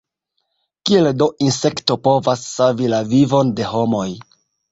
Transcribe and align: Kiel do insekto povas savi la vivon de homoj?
Kiel 0.89 1.09
do 1.21 1.25
insekto 1.49 1.97
povas 2.09 2.47
savi 2.55 2.89
la 2.95 3.03
vivon 3.13 3.55
de 3.61 3.67
homoj? 3.75 4.09